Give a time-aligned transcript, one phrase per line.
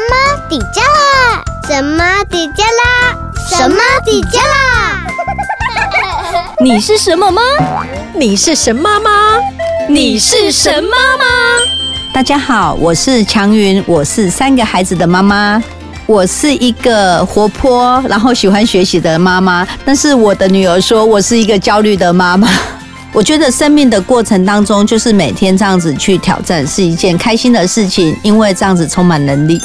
[0.00, 1.42] 么底加啦？
[1.66, 3.16] 什么底加啦？
[3.50, 5.06] 什么底加啦？
[6.62, 7.42] 你是什么妈？
[8.14, 9.10] 你是神妈吗？
[9.88, 11.24] 你是神妈吗？
[12.12, 15.62] 大家好，我是强云，我是三个孩子的妈妈。
[16.06, 22.48] 我是一个活泼，然后喜欢学习的妈妈，但是我的女儿说我是一个焦虑的妈妈。
[23.12, 29.60] 我觉得生命的过程当中，就是每天这样子去挑战，是一件开心的事情，因为这样子充满能力。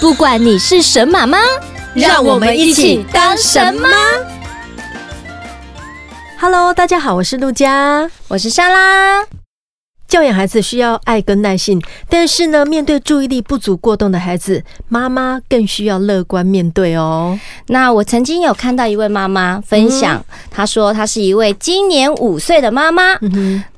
[0.00, 1.38] 不管你是神马妈，
[1.94, 3.88] 让我们一起当神妈。
[6.38, 9.39] Hello，大家好，我是陆佳，我是莎拉。
[10.10, 17.38] 教养孩子需要爱跟耐性，但是呢，面对注意力不足过动的孩子，妈妈更需要乐观面对哦。
[17.68, 23.16] 那我曾经有看到一位妈妈分享，她说她是一位今年五岁的妈妈。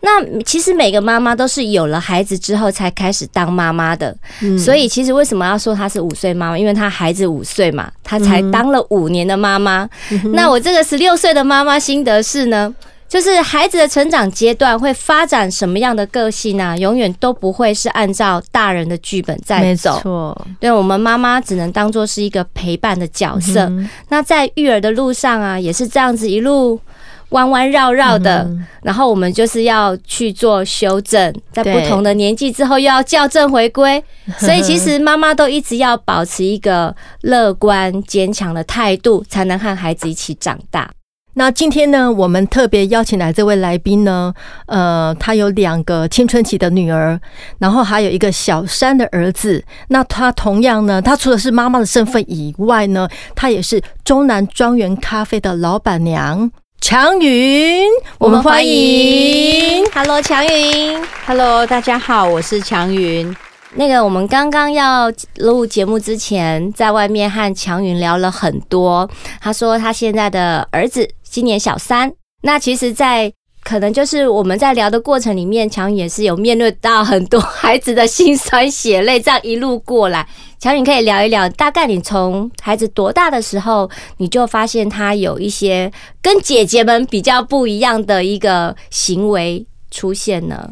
[0.01, 4.17] 那其实每个妈妈都是有了孩子之后才开始当妈妈的，
[4.59, 6.59] 所以其实为什么要说她是五岁妈妈？
[6.59, 9.87] 因为她孩子五岁嘛，她才当了五年的妈妈。
[10.33, 12.75] 那我这个十六岁的妈妈心得是呢？
[13.13, 16.75] 就是孩子的成长阶段会发展什么样的个性呢？
[16.79, 19.97] 永远都不会是按照大人的剧本在走。
[19.97, 23.71] 没错，对，我们妈妈只能当做是一个陪伴的角色。
[24.09, 26.81] 那在育儿的路上啊，也是这样子一路
[27.29, 28.51] 弯弯绕绕的。
[28.83, 34.03] 然后我们就是要去做修正，在不同的年纪之后又要校正回归。
[34.39, 40.91] 所以其实妈妈都一直要保持一个乐观坚强的态度，才能和孩子一起长大。
[41.35, 44.35] 那今天呢，我们特别邀请来这位来宾呢，
[44.67, 47.19] 呃，他有两个青春期的女儿，
[47.59, 49.65] 然后还有一个小三的儿子。
[49.89, 56.51] 那他同样呢，他除了是妈妈的身份以外呢，他也是中南庄园咖啡的老板娘
[56.83, 57.87] 强云。
[58.19, 63.35] 我们欢迎，Hello，强云，Hello，大家好，我是强云。
[63.75, 69.09] 那个，我们刚刚要录节目之前，在外面和强云聊了很多。
[69.41, 72.13] 他说他现在的儿子今年小三。
[72.43, 73.33] 那其实，在
[73.65, 80.29] 可能就是我们在聊的过程里面，强也是有面对到很多孩子的心酸血泪，这样一路过来。
[80.59, 83.89] 强你可以聊一聊，大概你从孩子多大的时候，
[84.19, 85.91] 你就发现他有一些
[86.21, 90.71] 跟姐姐们比较不一样的一个行为出现呢？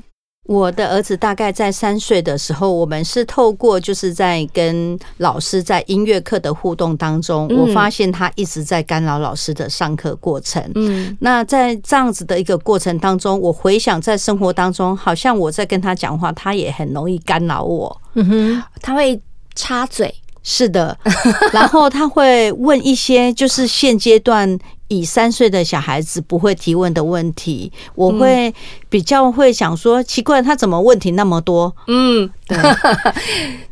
[0.51, 10.61] 我的儿子大概在三岁的时候，我们是透过就是在跟老师在音乐课的互动当中，我发现他一直在干扰老师的上课过程。
[10.75, 18.01] 嗯，那在这样子的一个过程当中，我回想在生活当中，好像我在跟他讲话，他也很容易干扰我。
[18.15, 19.21] 嗯哼，他会
[19.55, 20.13] 插嘴。
[20.43, 20.99] 是的，
[21.53, 24.59] 然后他会问一些就是现阶段。
[24.91, 28.53] 以三岁的小孩子不会提问的问题，我会
[28.89, 31.75] 比较会想说，奇怪，他怎么问题那么多？
[31.87, 32.59] 嗯，对。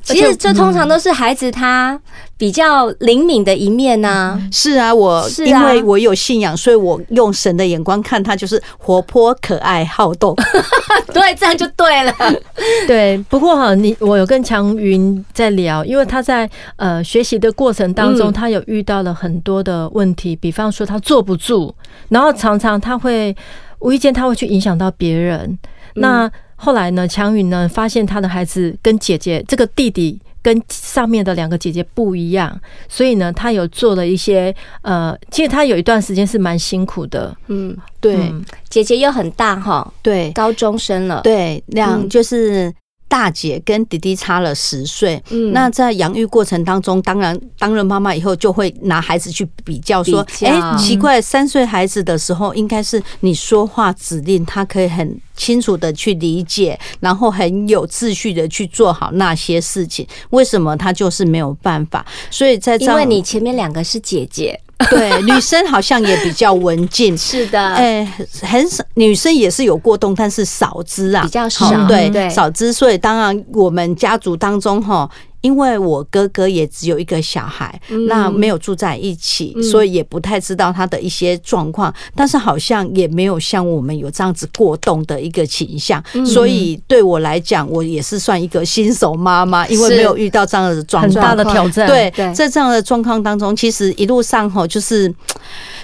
[0.02, 2.00] 其实这通常都是孩子他
[2.38, 4.40] 比较灵敏的一面呢。
[4.50, 10.34] 是啊，我因为我有信仰，所以我用神的眼光看他，就是活泼、可爱、好动。
[11.12, 12.14] 对，这样就对了。
[12.88, 21.74] 对，不过哈，你我有跟强云在聊，因为他在呃学习的过程当中，他有遇到了很多的问题，比方说他坐不住，
[22.10, 23.34] 然后常常他会
[23.78, 25.58] 无意间他会去影响到别人。
[25.94, 32.60] 那后来呢，强云呢发现他的孩子跟姐姐这个弟弟跟上面的两个姐姐不一样，
[32.90, 37.34] 所以呢，他有做了一些呃，其实他有一段时间是蛮辛苦的。
[37.46, 42.70] 嗯，对，嗯、姐姐又很大哈，对，高中生了，对，两就是。
[43.08, 62.04] 大姐跟弟弟差了十岁，嗯，那在养育过程当中，当然当了妈妈以后，就会拿孩子去比较，说，哎，奇怪，三岁孩子的时候，应该是你说话指令，他可以很清楚的去理解，然后很有秩序的去做好那些事情，为什么他就是没有办法？
[62.30, 64.60] 所以在这因为你前面两个是姐姐。
[64.90, 68.06] 对，女生好像也比较文静， 是的，哎，
[68.42, 72.72] 很少女生也是有过动，但是少之啊，比较少，对对，少之。
[72.72, 75.08] 所以当然，我们家族当中哈。
[75.40, 81.92] 因为我哥哥也只有一个小孩，那没有住在一起，所以也不太知道他的一些状况。
[82.14, 91.86] 但是好像也没有像我们有这样子过动的一个倾向，所以对我来讲，我也是算一个新手妈妈，因为没有遇到这样的状况，很大的挑战。
[91.86, 95.14] 对，在这样的状况当中，其实一路上哈，就是。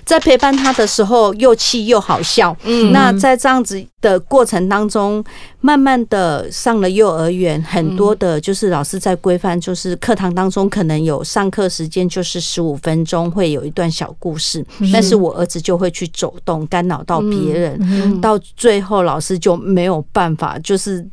[0.04, 2.54] 在陪伴他的时候，又气又好笑。
[2.64, 5.24] 嗯，那在这样子的过程当中，
[5.64, 14.62] 慢慢的上了幼儿园，很多的就是老师在规范，就是课堂当中可能有上课时间就是十五分钟，会有一段小故事，
[14.92, 21.08] 但是我儿子就会去走动，干扰到别人，到最后老师就没有办法，就是。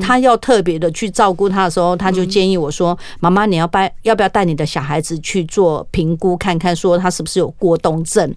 [0.00, 8.32] 他要特别的去照顾他的时候，他就建议我说：“妈妈，你要带要不要带你的小孩子去做评估，看看说他是不是有过动症？”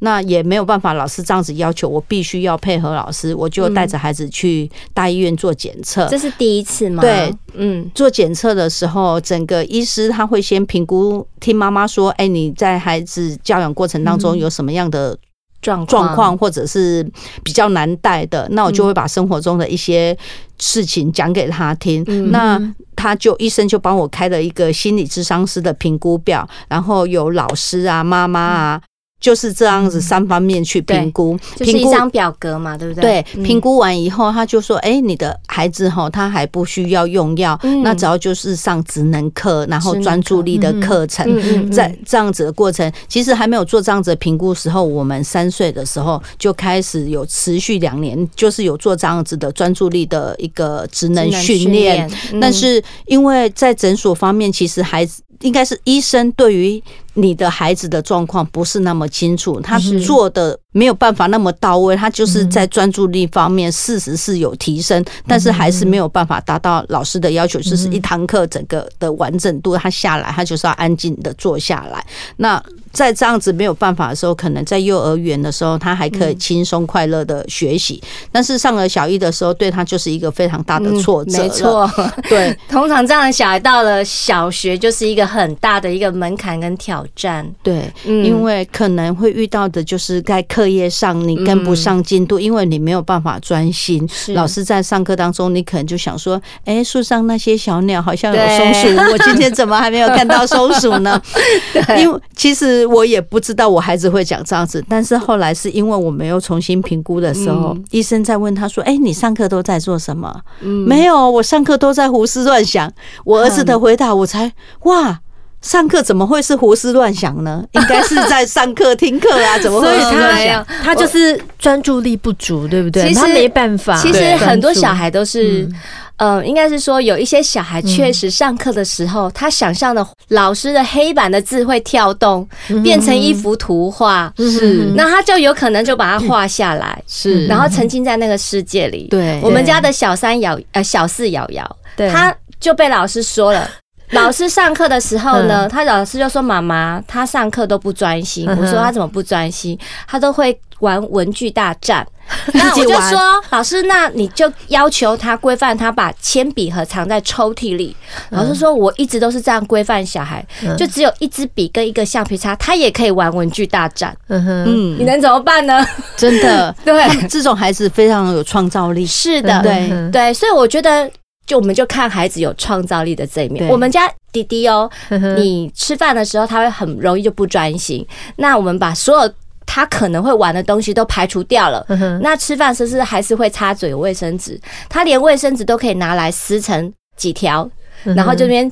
[0.00, 6.06] 那也没有办法，老师这样子要求，我必须要配合老师，我就带着孩子去大医院做检测。
[6.08, 7.00] 这是第一次吗？
[7.02, 15.16] 对，嗯，做检测的时候，整个医师他会先评估，听妈妈说，哎，你在孩子教养过程当中有什么样的
[15.60, 17.06] 状状况，或者是
[17.44, 20.16] 比较难带的，那我就会把生活中的一些
[20.58, 22.02] 事情讲给他听。
[22.30, 22.58] 那
[22.96, 28.80] 他就医生就帮我开了一个心理智商师的评估表，然后有老师啊、妈妈啊。
[29.20, 33.22] 就是这样子，三方面去评估，就是一张表格嘛，对不对？
[33.22, 52.10] 对，评估完以后，他就说：“哎，你的孩子哈，他还不需要用药，那只要就是上职能课，然后专注力的课程，在这样子的过程，其实还没有做这样子的评估时候，我们三岁的时候就开始有持续两年，就是有做这样子的专注力的一个职能训练。
[52.40, 55.22] 但是因为在诊所方面，其实孩子。
[55.40, 56.82] 应该是医生对于
[57.20, 72.04] 你的孩子的状况不是那么清楚，他做的没有办法那么到位，他就是在专注力方面事实是有提升，但是还是没有办法达到老师的要求，就是一堂课整个的完整度，他下来他就是要安静的坐下来。
[72.36, 72.62] 那
[72.92, 78.02] 在这样子没有办法的时候，可能在幼儿园的时候，他还可以轻松快乐的学习，
[78.32, 81.38] 但是上了小一的时候，对他就是一个非常大的挫折。
[81.38, 81.88] 没错，
[82.28, 87.48] 对， 通常这样的小孩到了小学就是一个很大的一个门槛跟挑战。
[87.62, 94.08] 对，因为可能会遇到的就是在课业上你跟不上进度，因为你没有办法专心。
[94.28, 101.20] 老师在上课当中，你可能就想说，哎，树上那些小鸟好像有松鼠，我今天怎么还没有看到松鼠呢？
[101.98, 102.80] 因为其实。
[102.90, 112.92] 我也不知道我孩子会讲这样子，但是后来是因为我没有重新评估的时候，医生在问他说：“哎，你上课都在做什么？”没有，我上课都在胡思乱想。
[113.24, 114.52] 我儿子的回答，我才
[114.82, 115.20] 哇，
[115.62, 117.64] 上课怎么会是胡思乱想呢？
[117.72, 120.66] 应该是在上课听课啊，怎么会是这样？
[120.82, 123.12] 他就是专注力不足，对不对？
[123.14, 123.96] 他没办法。
[124.00, 125.68] 其实很多小孩都是。
[126.16, 132.46] 呃，应该是说有一些小孩确实上课的时候，他想象的老师的黑板的字会跳动，
[132.82, 139.08] 变成一幅图画，是，那他就有可能就把它画下来，是，然后沉浸在那个世界里。
[139.08, 143.66] 对，我们家的小三瑶，呃，小四瑶瑶，对，他就被老师说了，
[144.18, 148.48] 老师上课的时候呢，他老师就说妈妈，他上课都不专心。
[148.48, 149.78] 我说他怎么不专心？
[150.08, 152.06] 他都会玩文具大战。
[152.54, 153.18] 那我就说，
[153.50, 157.94] 老师，那你就要求他规范他把铅笔盒藏在抽屉里。
[158.30, 160.44] 老师说，我一直都是这样规范小孩，
[160.78, 164.16] 就只有一支笔跟一个橡皮擦，他也可以玩文具大战。
[164.28, 165.84] 嗯哼，你能怎么办呢？
[166.16, 169.04] 真的， 对，这种孩子非常有创造力。
[169.04, 171.10] 是的，对对，所以我觉得，
[171.50, 173.68] 就我们就看孩子有创造力的这一面。
[173.68, 174.88] 我们家弟弟哦，
[175.36, 178.06] 你吃饭的时候他会很容易就不专心。
[178.36, 179.34] 那我们把所有。
[179.72, 181.86] 他可能会玩的东西都排除掉了，
[182.22, 187.70] 那吃饭时是还是会擦嘴卫生纸，他连卫生纸都可以拿来撕成几条，
[188.02, 188.68] 然后这边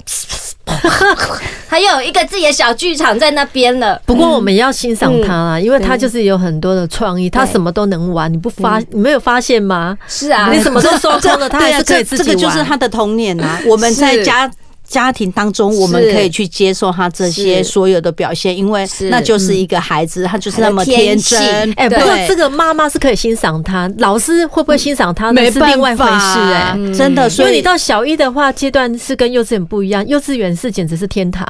[1.68, 4.00] 他又有一个自己的小剧场在那边了。
[4.06, 9.96] 不过我们也要欣赏他啊，因为他就是有很多的创意，他什么都能玩，你不发你没有发现吗？
[10.08, 12.26] 是啊，你什么都说空了， 他还是可以自己玩。
[12.28, 14.50] 这个就是他的童年啊，我们在家。
[14.88, 21.38] 家庭当中，我们可以去接受他这些所有的表现，因为那就是一个孩子，他就是那么天真。
[21.76, 26.38] 哎，不过这个妈妈是可以欣赏他，老师会不会欣赏他，那是另外一回事。
[26.54, 31.46] 哎，真的，所以你到小一的话，阶段是跟幼稚园不一样，幼稚园是简直是天堂，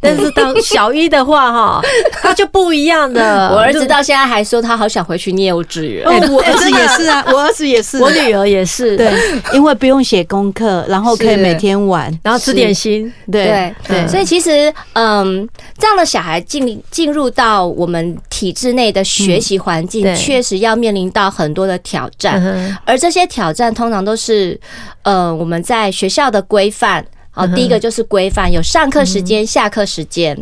[0.00, 1.82] 但是到小一的话，哈，
[2.22, 3.50] 他就不一样的。
[3.52, 6.06] 我儿子到现在还说他好想回去念幼稚园。
[6.32, 8.96] 我儿子也是啊，我儿子也是，我女儿也是。
[8.96, 9.12] 对，
[9.52, 12.77] 因为不用写功课，然后可以每天玩，然后吃点。
[12.78, 13.12] 心。
[13.30, 24.58] 对对，对，所以其实嗯，这样的小孩进进入到我们体制内的学习环境，确实要面临到很多的挑战，而这些挑战通常都是
[25.02, 27.04] 呃我们在学校的规范。
[27.30, 30.36] 好，第一个就是规范，有上课时间、下课时间，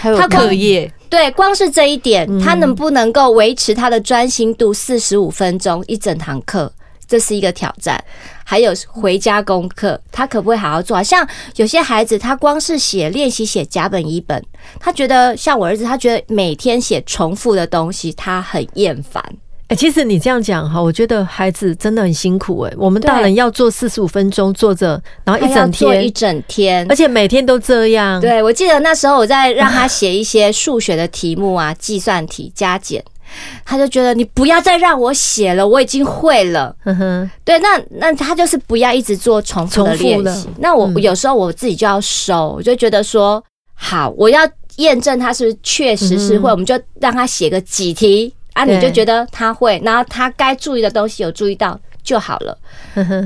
[0.00, 0.90] 还有课业。
[1.08, 6.72] 对，光是这一点，他能不能够维持他的专心度四十五分钟一整堂课？
[7.12, 8.02] 这是一个挑战，
[8.42, 11.02] 还有回家功课，他可不可以好好做？
[11.02, 14.42] 像有些孩子，他光是写练习写甲本乙本，
[14.80, 19.22] 他觉得像我儿子，他觉得每天写重复的东西，他很厌烦。
[19.68, 22.72] 哎，其实你这样讲哈，我觉得孩子真的很辛苦哎。
[22.78, 28.18] 我们大人要做四十五分钟坐着，然后一整天，一整天，而且每天都这样。
[28.22, 33.04] 对，我记得那时候我在让他写一些数学的题目啊，计算题加减。
[33.64, 36.74] 他就觉得你不要再让我写了，我已经会了。
[36.84, 40.48] 嗯哼，对，那那他就是不要一直做重复的练习。
[40.58, 43.42] 那我有时候我自己就要收，我就觉得说
[43.74, 44.40] 好，我要
[44.76, 52.58] 验证他是不是确实是会，我们就让他写个几题啊，你就觉得他会，然后他该注意的东西有注意到就好了。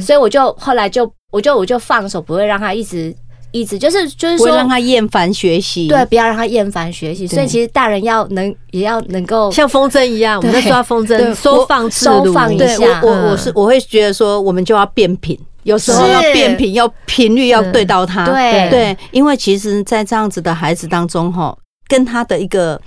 [0.01, 3.15] 所以我就后来就我就我就放手，不会让他一直。
[3.57, 7.27] 意思就是就是说，让他厌烦学习，对，不要让他厌烦学习。
[7.27, 13.01] 所以其实大人要能也要能够像风筝一样，我们在抓风筝，收放收放一下。
[13.03, 18.27] 我我是我会觉得说，我们就要变频，有时候要变频，要频率要对到他。
[18.27, 21.57] 对对，因为其实，在这样子的孩子当中，哈。
[21.89, 22.81] 跟他的一个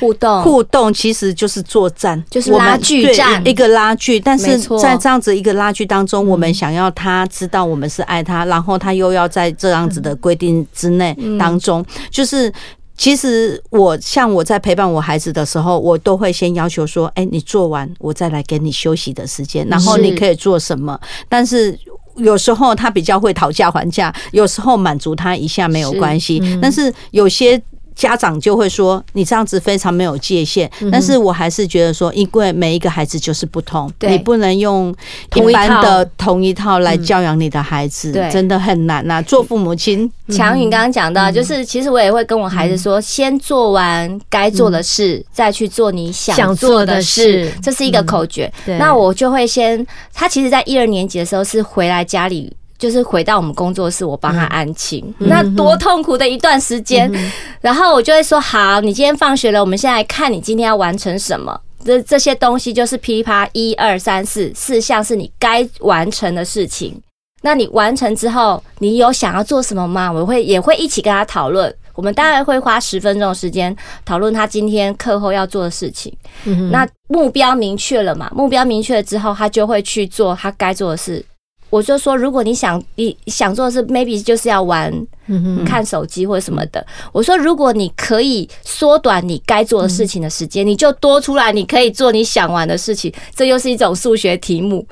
[0.00, 0.42] 互动。
[0.42, 4.18] 互动，其实就是作战，就是拉锯战，一个拉锯。
[4.18, 12.52] 但是在这样子一个拉锯当中，我们想要他知道我们是爱他，然后他又要在这样子的规定之内当中，就是
[12.96, 20.98] 其实我像我在陪伴我孩子的时候，我都会先要求说：哎，你做完，我再来给你休息的时间，然后你可以做什么？
[21.28, 21.78] 但是
[22.16, 27.62] 有时候他比较会讨价还价，有时候满足他一下没有关系，但是有些。
[27.96, 34.94] 家长就会说你这样子非常没有界限，但是我还是觉得说，因为每一个孩子就是不同，你不能用
[35.34, 39.22] 一般的同一套来教养你的孩子，真的很难呐。
[39.22, 48.52] 做父母亲，强允刚刚讲到，就是其实我也会跟我孩子说，先做完该做的事，再去做你想做的事，这是一个口诀。
[48.78, 52.54] 那我就会先，他其实在一二年级的时候是回来家里。
[52.78, 57.10] 就是回到我们工作室，我帮他安亲，那多痛苦的一段时间。
[57.60, 61.60] 然后我就会说：好，你今天放学了，我们现在看你今天要完成什么。
[61.84, 67.00] 这这些东西就是噼啪一二三四四项是你该完成的事情。
[67.42, 70.10] 那你完成之后，你有想要做什么吗？
[70.10, 71.72] 我会也会一起跟他讨论。
[71.94, 76.12] 我们大概会花十分钟的时间讨论他今天课后要做的事情。
[76.70, 78.30] 那目标明确了嘛？
[78.34, 81.24] 目标明确了之后，他就会去做他该做的事。
[81.68, 84.92] 我就说，如果你想你想做的是 maybe 就是要玩，
[85.66, 86.84] 看手机或者什么的。
[87.12, 93.12] 我说，如果你可以缩短你该做的事情的时间，你就多出来，你可以做你想玩的事情。
[93.34, 94.86] 这又是一种数学题目。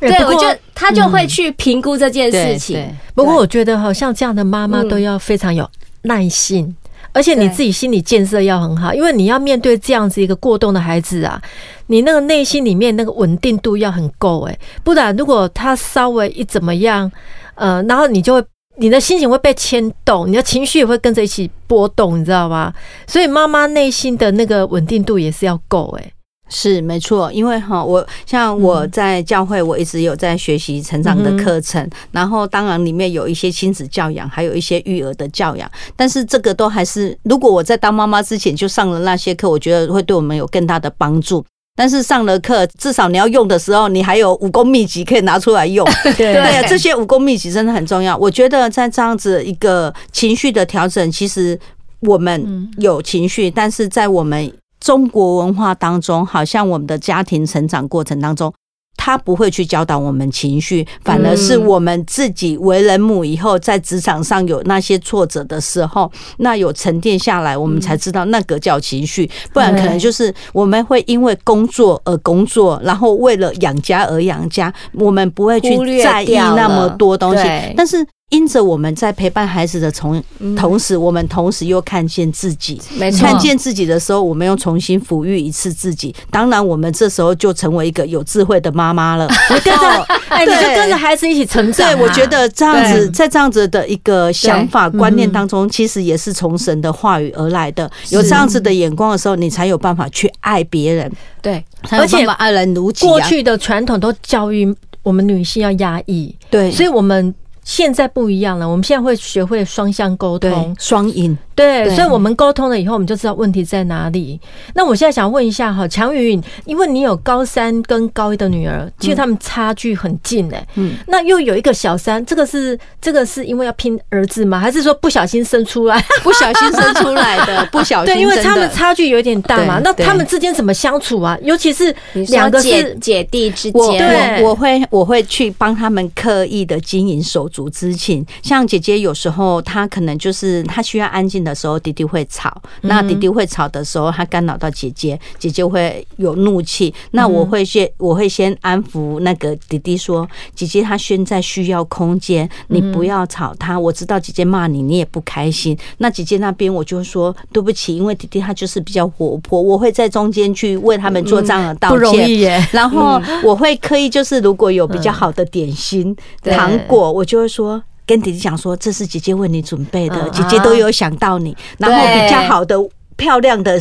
[0.00, 2.88] 对，我觉得他就会去评估这件事情。
[3.14, 5.68] 不过我觉得好像这样的妈妈都要非常有
[6.02, 6.76] 耐心。
[7.18, 11.42] 而且你自己心理建设要很好，因为你要面对这样子一个过动的孩子啊，
[11.88, 17.10] 你那个内心里面那个稳定度要很够诶，不然如果他稍微一怎么样，
[17.56, 18.44] 呃，然后你就会
[18.76, 22.72] 你的心情会被牵动，你的情绪也会跟着一起波动，你知道吗？
[23.08, 26.12] 所以妈妈内心的那个稳定度也是要够诶。
[26.48, 41.44] 是没错，因为哈，我像我在教会，我一直有在学习成长的课程，嗯、然后当然里面有一些亲子教养，还有一些育儿的教养，但是这个都还是，如果我在当妈妈之前就上了那些课，我觉得会对我们有更大的帮助。
[41.76, 45.86] 但是上了课，至少你要用的时候，你还有武功秘籍可以拿出来用。
[46.16, 48.16] 对啊，这些武功秘籍真的很重要。
[48.16, 51.56] 我觉得在这样子一个情绪的调整，其实
[52.00, 54.50] 我们有情绪，但是在我们。
[54.80, 58.52] 中国文化当中，好像我们的家庭成长过程当中，
[58.96, 69.28] 他不会去教导我们情绪，反而是我们自己为人母以后，在职场上有那些挫折的时候，那有沉淀下来，我们才知道那个叫情绪。
[69.52, 77.42] 不然可能就是我们会因为工作而工作，然后为了养家而养家，我们不会去在意那么多东西。
[77.76, 78.06] 但是。
[78.30, 80.22] 因着我们在陪伴孩子的同
[80.54, 86.14] 同时，我们同时又看见自己，没错，看见自己的时候，我们又重新抚育一次自己。
[86.30, 89.26] 当然，我们这时候就成为一个有智慧的妈妈了。
[89.48, 91.90] 我跟着，哎，你就跟着孩子一起成长。
[91.90, 97.90] 对，我觉得这样子，在这样子的一个想法观念当中，其实也是从神的话语而来的。
[98.10, 101.10] 有这样子的眼光的时候，你才有办法去爱别人。
[101.40, 103.06] 对，而且爱人如己。
[103.06, 104.70] 过去的传统都教育
[105.02, 107.34] 我们女性要压抑，对，所以我们。
[107.68, 111.36] 现在不一样了，我们现在会学会双向沟通，双赢。
[111.58, 114.40] 对，对，所以我们沟通了以后，我们就知道问题在哪里。
[114.74, 120.64] 那我现在想问一下哈，强云，因为你有高三跟高一的女儿，其实他们差距很近哎。
[120.76, 120.94] 嗯。
[121.08, 124.60] 那又有一个小三，这个是这个是因为要拼儿子吗？
[124.60, 126.00] 还是说不小心生出来？
[126.22, 128.14] 不小心生出来的， 不小心。
[128.14, 129.80] 对，因为他们差距有点大嘛。
[129.82, 131.36] 那他们之间怎么相处啊？
[131.42, 131.94] 尤其是
[132.28, 138.24] 两个姐姐弟之间，我我会我会去帮他们刻意的经营手足之情。
[138.42, 141.47] 像姐姐有时候她可能就是她需要安静的。
[141.48, 142.60] 的时候，弟弟会吵。
[142.82, 146.92] 那弟弟会吵的时候，他干扰到姐姐，姐姐会有怒气。
[147.12, 153.78] 那我会先，我会先安抚那个弟弟说：“姐姐，她现在需要空间，你不要吵她。
[153.78, 155.76] 我知道姐姐骂你，你也不开心。
[155.98, 161.98] 那姐姐那边我就说对不起，因为弟弟他就是比较活泼，我会在中间去为他们做这样的道歉。
[161.98, 162.66] 不容易耶。
[162.72, 171.54] 然后我会刻意就是如果有比较好的点心、糖果，我就会说。”跟弟弟讲说，这是姐姐为你准备的，姐姐都有想到你。
[171.76, 172.74] 然后比较好的、
[173.16, 173.78] 漂亮的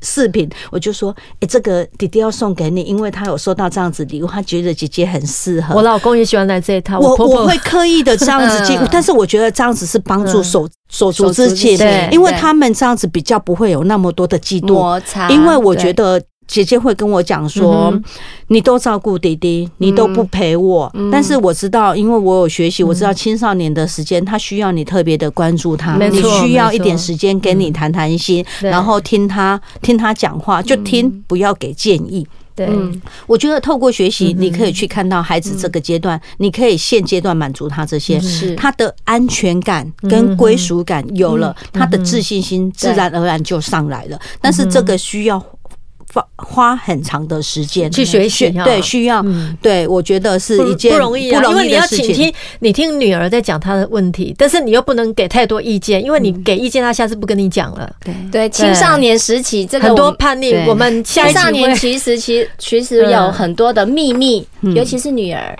[0.00, 5.74] 饰品，我就说，哎，这个弟弟要送给你，因为他有收到这样子礼物，他觉得姐姐很适合。
[5.74, 11.76] 我老公也喜欢来这一套，我我会刻意的这样子进，但是我觉得这样子是帮助手手足之情，
[12.10, 16.22] 因为他们这样子比较不会有那么多的嫉妒摩擦，因为我觉得。
[16.46, 17.92] 姐姐会跟我讲说
[18.48, 20.90] ：“你都照顾弟弟，你都不陪我。
[21.10, 32.26] 但是我知道，因为我有学习，我知道青少年的时间，他需要你特别的关注他，你需要一点时间跟你谈谈心，然后听他听他讲话，就听，不要给建议。
[32.54, 32.70] 对，
[33.26, 38.18] 我觉得透过学习，你可以去看到孩子这个阶段，你可以现阶段满足他这些，
[38.56, 44.18] 他的安全感跟归属感有了，他的自信心自然而然就上来了。
[44.40, 45.44] 但是这个需要。”
[46.36, 49.24] 花很长的时间去学习，对，需要，
[49.60, 57.90] 对，我觉得是一件不容易，不容易，因为你要请听，你听女儿在讲她的问题，但是你又不能给太多意见，因为你给意见，她下次不跟你讲了。
[58.04, 58.14] 对。
[58.30, 65.58] 对，青少年时期这个很多叛逆，我们青少年其实其其实 有很多的秘密，尤其是女儿。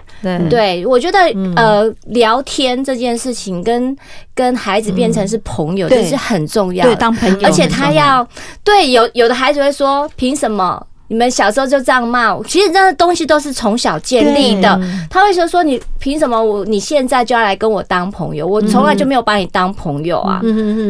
[0.48, 1.18] 对，我觉得
[1.54, 3.96] 呃，聊天这件事情跟
[4.34, 6.84] 跟孩子变成是朋友，这是很重要。
[6.84, 8.26] 对，当朋友，而且他要
[8.64, 12.42] 对有有的孩子会说，凭什么你们小时候就这样骂我？
[12.44, 14.80] 其实这东西都是从小建立的。
[15.08, 18.44] 他会说说你凭什么我你现在就要来跟我当朋友？
[18.44, 20.40] 我从来就没有把你当朋友啊！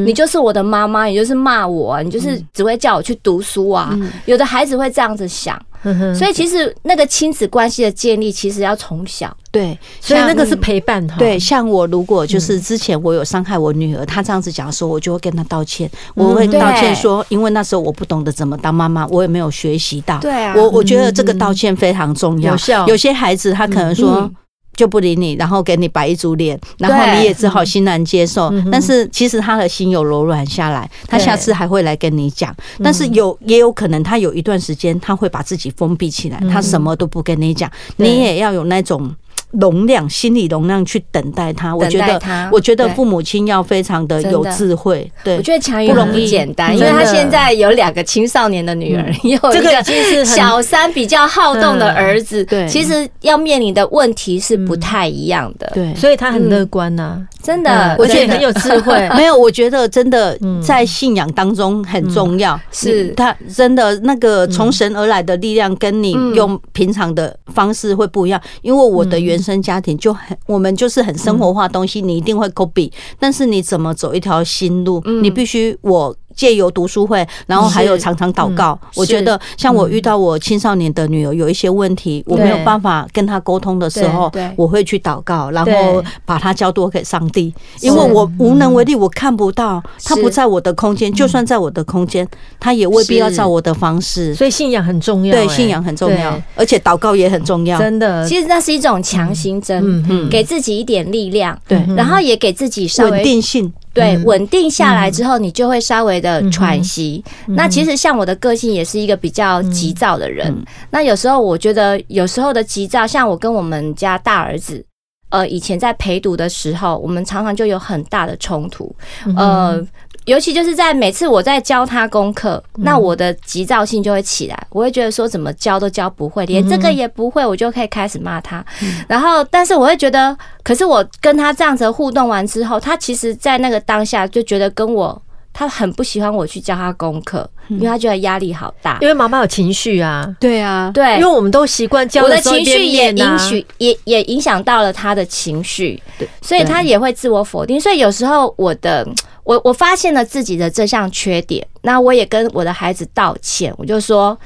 [0.06, 3.95] 你就是我的妈妈，你就是骂我，你就是只会叫我去读书啊！
[4.25, 5.61] 有的孩子会这样子想。
[6.14, 11.06] 所以其实那个亲子关系的建立，其实要从小对，所以那个是陪伴。
[11.18, 20.18] 对，像我如果就是之前我有伤害我女儿，她这样子讲的时候，我就会跟她道歉，我会道歉说，因为那时候我不懂得怎么当妈妈，我也没有学习到。
[20.18, 22.56] 对啊，我我觉得这个道歉非常重要。
[22.87, 24.30] 有些孩子他可能说。
[24.76, 28.52] 就不理你，然后给你摆一组脸，然后你也只好欣然接受。
[28.71, 32.54] 但是其实他的心有柔软下来，他下次还会来跟你讲。
[32.85, 37.70] 但是有也有可能他有一段时间他会把自己封闭起来，他什么都不跟你讲。
[37.96, 39.12] 你也要有那种。
[39.52, 41.74] 容量，心理容量去等待他。
[41.74, 45.11] 我觉得，我觉得父母亲要非常的有智慧。
[45.24, 52.44] 对，我觉得强瑜不容易简单，因为他现在有两个青少年的女儿，有一个小三比较好动的儿子。
[52.44, 55.70] 对，其实要面临的问题是不太一样的。
[55.72, 58.94] 对，所以他很乐观呐，真的，我觉得很有智慧。
[59.16, 62.61] 没有，我觉得真的 在信仰当中很重要。
[62.72, 68.40] 是他真的那个从神而来的力量，跟你用平常的方式会不一样。
[68.61, 69.36] 因为我的原。
[69.37, 76.16] 原生家庭就很，我们就是很生活化东西，你一定会 copy，但是你怎么走一条新路，你必须我。
[76.37, 78.79] 借由读书会，然后还有常常祷告。
[78.94, 92.29] 我觉得像我遇到我青少年的女儿有一些问题，我没有办法跟她沟通的时候，我会去祷告，然后把她交托给上帝，因为我无能为力，我看不到，她不在我的空间，就算在我的空间，
[92.61, 94.35] 她也未必要照我的方式。
[94.35, 97.79] 所以信仰很重要，对，信仰很重要，而且祷告也很重要。
[97.79, 103.72] 真的，其实那是一种强心针，给自己一点力量，对，然后也给自己稍微稳定性。
[103.96, 107.24] 对，稳定下来之后，你就会稍微的喘息。
[107.46, 110.54] 那其实像我的个性也是一个比较急躁的人。
[110.90, 114.85] 那有时候我觉得，有时候的急躁，像我跟我们家大儿子，
[115.30, 118.94] 呃，以前在陪读的时候，我们常常就有很大的冲突，
[119.37, 119.85] 呃。
[120.26, 128.64] 尤其就是在每次我在教他功课，那我的急躁性就会起来，我会觉得说怎么教都教不会，连这个也不会，我就可以开始骂他。
[129.08, 135.22] 然后，但是我会觉得，可是我跟他这样子互动完之后，他其实，在那个当下就觉得跟我，
[135.59, 138.99] 他很不喜欢我去教他功课，因为他觉得压力好大。
[139.01, 146.03] 因为妈妈有情绪啊，对啊，对，因为我们都习惯教我的情绪也影响，也也影响到了他的情绪，
[146.42, 147.81] 所以他也会自我否定。
[147.81, 149.09] 所以有时候我的。
[149.47, 154.37] 我我发现了自己的这项缺点，那我也跟我的孩子道歉，我就说，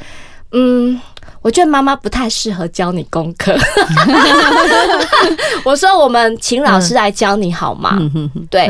[0.53, 1.01] 嗯，
[1.41, 3.57] 我觉得妈妈不太适合教你功课。
[5.65, 7.99] 我说我们请老师来教你好吗？
[8.51, 8.69] 对，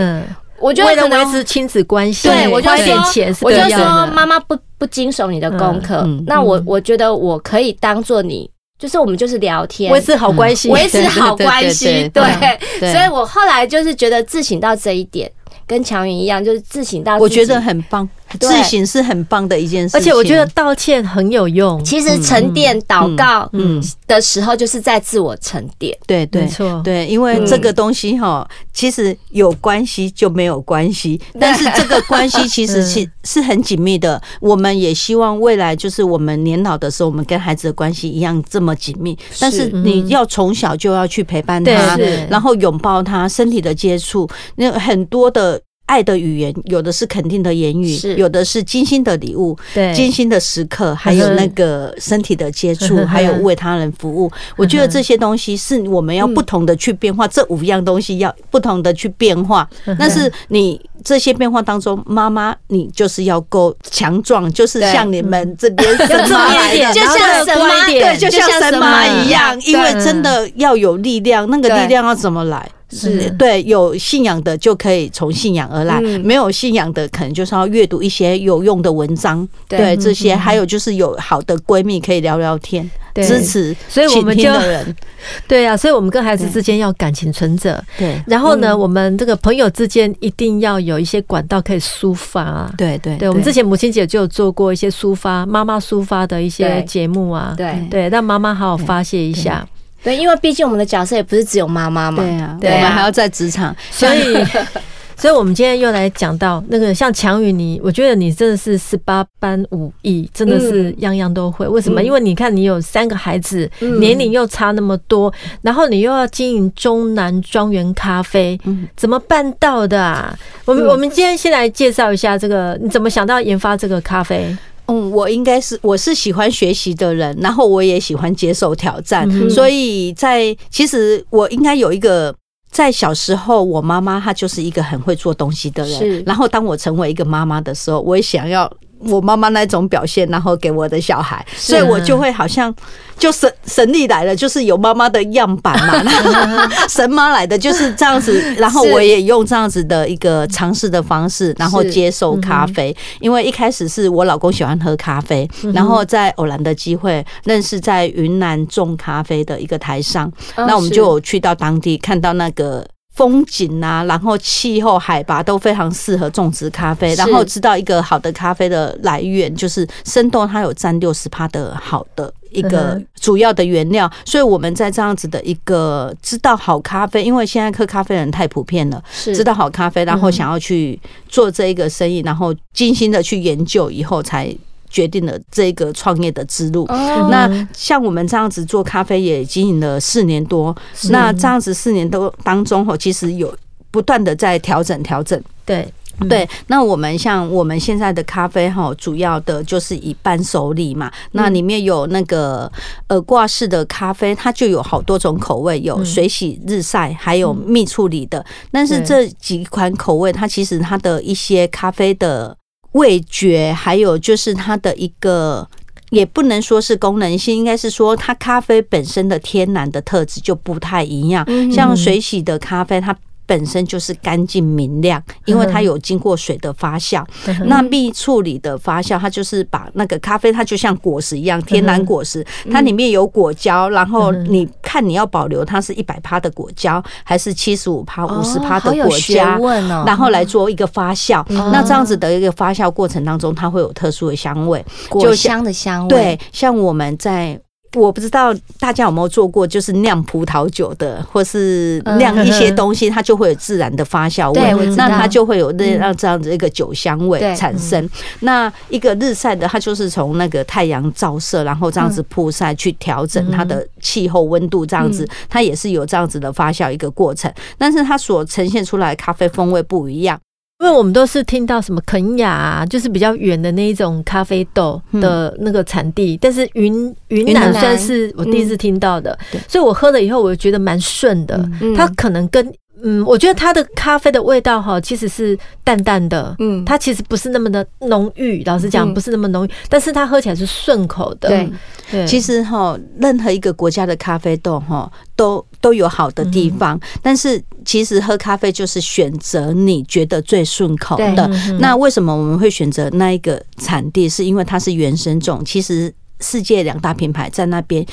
[0.60, 2.94] 我觉得为了维持亲子关系，对，我就说，
[3.42, 15.30] 我就说妈妈不不经手你的功课，那我我觉得我可以当做你，就是我们就是聊天，维持好关系，维持好关系，对，所以我后来就是觉得自省到这一点。
[15.66, 18.08] 跟强云一样，就是自省到，我觉得很棒。
[18.38, 21.82] 自省是很棒的一件事，而且我觉得道歉很有用。
[21.84, 25.96] 其实沉淀祷告，嗯的时候，就是在自我沉淀。
[26.06, 34.20] 对对错，对，因为这个东西哈，其实有关系就没有关系，但是这个关系其实 是是很紧密的。
[34.40, 39.18] 我们也希望未来就是我们年老的时候，我们跟孩子的关系一样这么紧密。
[39.38, 45.60] 但是你要从小就要去陪伴他，然后拥抱他，身体的接触，那很多的。
[45.90, 54.31] 爱的语言，有的是肯定的言语，有的是精心的礼物，对，精心的时刻，还有那个身体的接触， 还有为他人服务。
[54.57, 59.68] 我觉得这些东西是我们要不同的去变化，这五样东西要不同的去变化。
[59.98, 72.70] 但是你这些变化当中，妈妈你就是要够强壮，就是像你们这边神妈一 点，就像神妈，对，就像神妈一样，因为真的要有力量，那个力量要怎么来？
[72.90, 79.96] 是对，有信仰的就可以从信仰而来，没有信仰的可能就是要阅读一些有用的文章，对。
[79.96, 84.48] 这些，还有就是有好的闺蜜可以聊聊天，支持，所以我们就
[85.46, 92.40] 对啊，所以我们跟孩子之间要感情存折，对，然后呢，我们这个朋友之间一定要有一些管道可以抒发。
[92.40, 97.87] 啊，对对对，我们之前母亲节就有做过一些抒发妈妈抒发的一些节目啊，对。
[97.90, 99.66] 对，让妈妈好好发泄一下。
[100.02, 104.44] 对，因为毕竟我们的角色也不是只有妈妈嘛，对啊，我们还要在职场，所以，
[105.14, 111.68] 所以我们今天又来讲到那个像强宇，你我觉得你真的是十八般武艺，真的是样样都会。
[111.68, 112.02] 为什么？
[112.02, 118.58] 因为你看你有三个孩子，年龄又差那么多，然后你又要经营中南庄园咖啡，
[118.96, 120.34] 怎么办到的啊？
[120.64, 124.56] 我们我们今天先来介绍一下这个，你怎么想到研发这个咖啡？
[124.90, 132.35] 嗯，我应该是我是喜欢学习的人，然后我也喜欢接受挑战，所以在其实我应该有一个
[132.70, 138.70] 在小时候，我妈妈她就是一个很会做东西的人，然后当我成为一个妈妈的时候，我也想要。
[139.00, 142.74] 我妈妈那种表现，然后给我的小孩，所以我就会好像
[143.18, 148.38] 就神神力来了，就是有妈妈的样板嘛， 神妈来的就是这样子。
[148.58, 152.94] 然后我也用这样子的一个尝试的方式，然后接受咖啡。
[153.20, 162.86] 因为一开始是我老公喜欢喝咖啡，然后在偶然的机会认识在云南种咖啡的一个台商，那我们就有去到当地看到那个。
[163.20, 167.14] 风景啊，然后气候、海拔都非常适合种植咖啡。
[167.16, 174.11] 然后知道一个好的咖啡的来源，就是生豆，它有占六十趴的好的一个主要的原料。
[174.24, 184.56] 所以我们在这样子的一个知道好咖啡，因为现在喝咖啡的人太普遍了，知道好咖啡，然后想要去做这一个生意，然后精心的去研究以后才。
[184.90, 186.85] 决定了这个创业的之路。
[187.31, 190.76] 那像我们这样子做咖啡也经营了四年多，
[191.11, 193.57] 那这样子四年多当中哈，其实有
[193.90, 195.40] 不断的在调整调整。
[195.64, 195.88] 对
[196.29, 201.11] 对，那我们像我们现在的咖啡哈，主要的就是以伴手礼嘛。
[201.33, 202.70] 那里面有那个
[203.09, 208.44] 耳挂式的咖啡，它就有好多种口味，有水洗、日晒，还有蜜处理的。
[208.70, 212.55] 但是这几款口味，它其实它的一些咖啡的。
[212.92, 215.68] 味觉，还有就是它的一个，
[216.11, 221.46] 也不能说是功能性，应该是说它咖啡本身的天然的特质就不太一样。
[221.72, 223.16] 像水洗的咖啡，它。
[223.50, 227.24] 本身就是干净明亮，因为它有经过水的发酵。
[227.66, 233.88] 那蜜处理的发酵，它就是把那个咖啡，它就像果实一样，天然果实，它里面有果胶。
[233.88, 239.58] 然后你看你要保留它是一百趴的果胶，还是七十五趴、五十趴的果胶，
[240.06, 241.44] 然后来做一个发酵。
[241.48, 246.08] 那这样子的一个发酵过程当中，它会有特殊的香味，果香的香味。
[246.08, 247.60] 对，像我们在。
[247.94, 258.09] 我不知道大家有没有做过，就是酿葡萄酒的，或是酿一些东西，它就会有自然的发酵味，那它就会有那让这样子一个酒香味产生。
[258.40, 270.38] 那一个日晒的，它就是从那个太阳照射，然后这样子曝晒去调整它的气候温度，这样子它也是有这样子的发酵一个过程，但是它所呈现出来的咖啡风味不一样。
[270.80, 279.38] 因为我们都是听到什么肯雅啊，就是比较远的那一种咖啡豆的那个产地，但是云云南算是我第一次听到的，
[279.68, 281.62] 所以我喝了以后，我觉得蛮顺的。
[281.94, 282.66] 它可能跟
[283.02, 288.62] 嗯，我觉得它的咖啡的味道哈，其实是淡淡的，嗯，它其实不是那么的浓郁。
[288.64, 291.48] 老实讲，不是那么浓郁，但是它喝起来是顺口的。
[291.48, 291.72] 对，
[292.10, 297.62] 对，其实哈，任何一个国家的咖啡豆哈，都都有好的地方，但是。
[297.82, 301.50] 其实喝咖啡就是选择你觉得最顺口的。
[301.78, 304.28] 那为什么我们会选择那一个产地？
[304.28, 305.64] 是因为它是原生种。
[305.64, 308.05] 其实世界两大品牌在那边，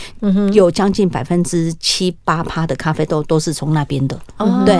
[0.53, 4.19] 有将近百分之七八趴的咖啡豆都是从那边的。
[4.37, 4.75] 哦，对，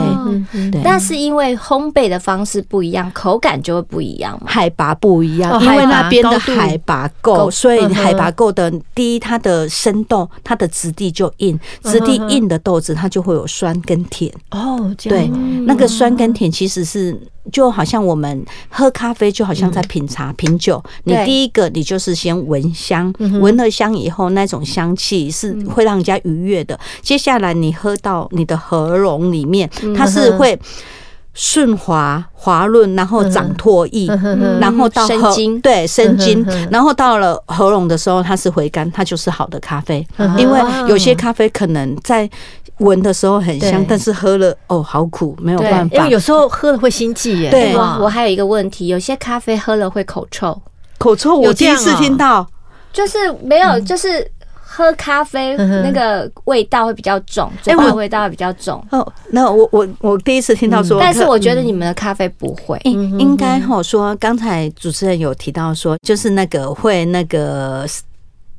[0.71, 0.81] 对。
[0.83, 4.47] 但是因为烘焙的方式不一样，口感就会不一样嘛。
[4.47, 14.31] 海拔不一样，因为那边的海拔够，所以海拔够的，第一它的生豆，它的质地就硬，质地硬的豆子它就会有酸跟甜。
[14.51, 15.27] 哦，对，
[15.65, 17.19] 那个酸跟甜其实是。
[17.51, 20.83] 就好像我们喝咖啡，就好像在品茶、品酒。
[21.03, 26.79] 你第一个，你就是先闻香，闻了香以后，那种香气是会让人家愉悦的。
[27.01, 30.59] 接下来你喝到你的喉咙里面，它是会
[31.33, 34.07] 顺滑滑润，然后长唾液，
[34.59, 40.05] 然后到生津，对，生津，然后到了喉咙的时候，它是回甘，它就是好的咖啡。
[40.37, 42.29] 因为有些咖啡可能在。
[42.79, 45.95] 闻的时候很香，但是喝了哦，好苦，没有办法。
[45.97, 47.49] 因为有时候喝了会心悸耶。
[47.49, 50.61] 对，我还有一个问题，有些咖啡喝了会口臭。
[50.97, 52.47] 口臭，我第一次听到，
[52.93, 54.29] 就是没有，就是
[54.61, 58.83] 喝咖啡那个味道会比较重，嘴巴味道会比较重。
[58.91, 67.87] 哦，那我我我第一次听到说，但是我觉得你们的咖啡不会，应应该哈说，刚才主持人有提到说，就是那个会那个。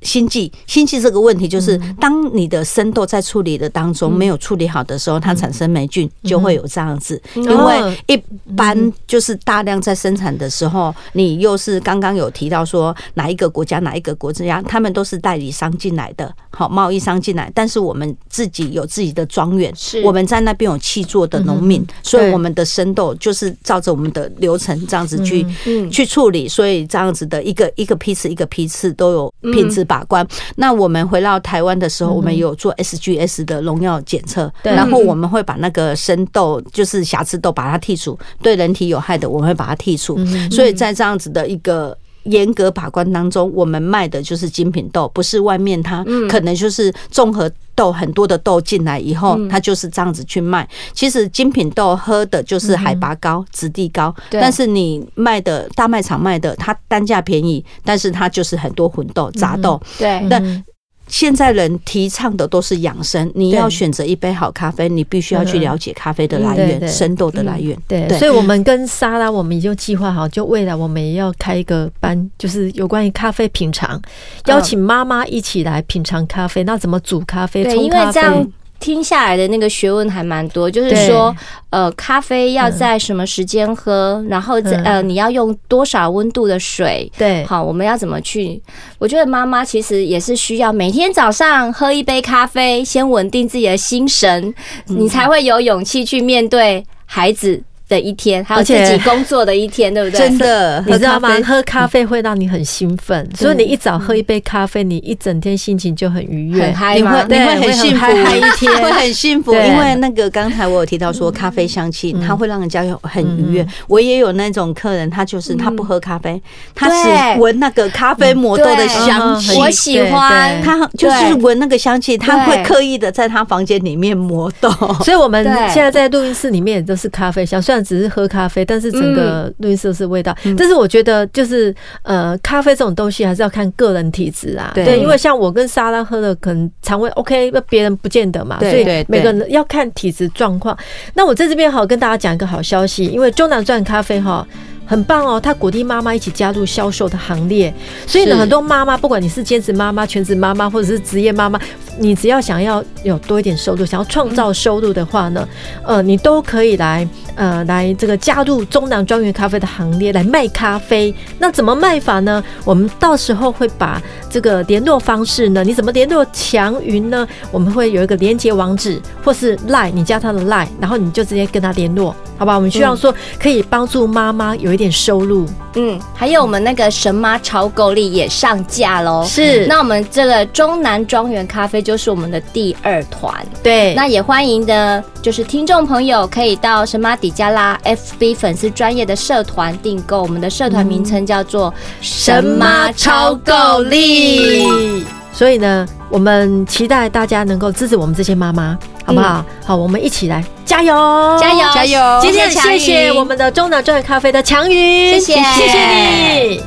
[0.02, 7.20] 心悸，心悸这个问题就是，当你的生豆在处理的当中没有处理好的时候，它产生霉菌就会有这样子。
[7.34, 8.16] 因为一
[8.56, 20.02] 般就是大量在生产的时候，你又是刚刚有提到说哪一个国家哪一个国家，他们都是代理商进来的，好贸易商进来，但是我们自己有自己的庄园，是。
[20.02, 25.44] 我们在那边有气作的农民，所以我们的生豆就是照着我们的流程这样子去
[25.90, 30.24] 去处理，所以这样子的一个一个批次一个批次都有品质把关。
[30.56, 40.16] 那我们回到台湾的时候，我们有做 SGS 的农药检测，然后我们会把那个生豆，就是瑕疵豆，把它剔除，对人体有害的，我们会把它剔除。
[40.50, 41.96] 所以在这样子的一个
[42.28, 50.68] 严格把关当中，我们卖的就是精品豆，不是外面它可能就是综合豆很多的豆进来以后，它就是这样子去卖。
[50.92, 59.80] 其实精品豆喝的就是海拔高、质地高，但是你卖的大卖场卖的，它单价便宜，但是它就是很多混豆、杂豆。
[59.98, 60.64] 对，但。
[61.08, 67.76] 现在人提倡的都是养生，你要选择一杯好咖啡，你必须要去了解咖啡的来源、生豆的来源。
[67.88, 74.00] 对，所以我们跟莎拉，我们已经计划好，就未来我们也要开一个班，就是有关于咖啡品尝，
[74.46, 77.64] 邀请妈妈一起来品尝咖啡，那怎么煮咖啡？
[77.64, 78.46] 对，因为这样。
[78.80, 81.34] 听下来的那个学问还蛮多，就是说，
[81.70, 88.62] 呃，咖啡要在什么时间喝，然后在呃，你要用多少温度的水，对，好，我们要怎么去？
[88.98, 94.54] 我觉得妈妈其实也是需要每天早上喝一杯咖啡，先稳定自己的心神，
[94.86, 97.62] 你才会有勇气去面对孩子。
[97.88, 100.18] 的一天，还有自己工作的一天，对不对？
[100.18, 101.30] 真的，你知道吗？
[101.42, 107.24] 喝咖啡会让你很兴奋，所以你一早喝一杯咖啡，你一整天心情就很愉悦，很嗨吗？
[107.26, 109.54] 你会很幸福，嗨一天 会很幸福。
[109.54, 113.66] 因为那个刚才我有提到说，咖啡香气它会让人家有很愉悦。
[113.86, 116.40] 我也有那种客人，他就是他不喝咖啡，
[116.74, 119.58] 他是闻那个咖啡磨豆的香气。
[119.58, 124.68] 我喜欢他，就是闻那个香气，他会刻意的在他房间里面磨豆。
[125.02, 127.77] 所以我们现在在录音室里面也都是咖啡香，虽然。
[127.82, 130.36] 只是喝咖啡，但是整个绿色是味道。
[130.56, 134.72] 但是我觉得，就是呃，咖啡这种东西还是要看个人体质啊。
[134.74, 138.58] 对，因为像我跟莎拉喝的，可能肠胃 OK，那别人不见得嘛。
[138.60, 140.76] 所以每个人要看体质状况。
[141.14, 144.46] 那我在这边好跟大家讲一个好消息，因为中南钻咖啡哈。
[144.88, 147.72] 很棒哦，他鼓励妈妈一起加入销售的行列，
[148.06, 151.60] 所以呢，很多妈妈，不管你是兼职妈妈、全职妈妈，或者是职业妈妈，
[151.98, 155.46] 你只要想要有多一点收入，想要创造收入的话呢，
[155.84, 161.14] 呃，你都可以来，呃，来这个加入中南庄园咖啡的行列来卖咖啡。
[161.38, 162.42] 那怎么卖法呢？
[162.64, 167.28] 我们到时候会把这个联络方式呢，你怎么联络强云呢？
[167.52, 172.54] 我们会有一个连接网址，或是 Line，你加他的 Line，然后你就直接跟他联络，好吧？
[172.54, 179.22] 我们希望说可以帮助妈妈有一点收入，嗯，还有我们那个神妈超够力也上架喽。
[179.28, 183.92] 是，那我们这个中南庄园咖啡就是我们的第二团，对。
[183.94, 195.04] 那也欢迎的，就是听众朋友可以到神妈底加拉 FB 粉丝专业的社团订购，我们的社团名称叫做神妈超够力。
[195.32, 198.78] 所以呢，我们期待大家能够支持我们这些妈妈。
[199.04, 199.42] 好不好？
[199.64, 200.94] 好，我们一起来加油，
[201.40, 202.18] 加油，加油！
[202.20, 206.60] 今天谢谢我们的中南专业咖啡的强云，谢谢，谢谢你。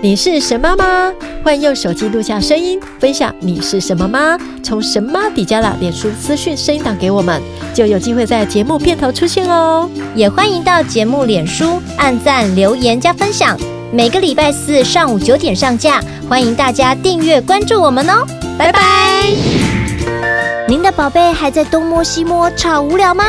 [0.00, 1.12] 你是神妈吗？
[1.44, 4.36] 欢迎用手机录下声音，分享你是什么吗？
[4.60, 7.40] 从神妈底加了脸书资讯声音档给我们，
[7.72, 9.88] 就有机会在节目片头出现哦。
[10.16, 13.56] 也欢迎到节目脸书按赞、留言加分享。
[13.92, 18.26] 每个礼拜四上午九点上架，欢迎大家订阅关注我们哦，
[18.58, 19.77] 拜拜。
[20.68, 23.24] 您的宝贝还在东摸西摸吵无聊吗？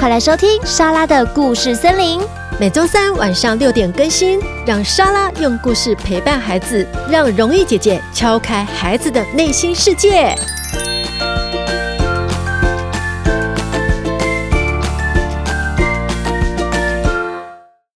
[0.00, 2.20] 快来收听莎拉的故事森林，
[2.58, 10.36] 每周三晚上六点更新，让莎拉用故事陪伴孩子，让容易姐姐敲开孩子的内心世界。